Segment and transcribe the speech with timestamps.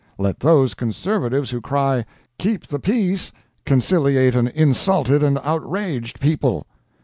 [0.17, 2.05] Let those conservatives who cry
[2.39, 3.31] "keep the peace"
[3.67, 6.65] conciliate an insulted and outraged people.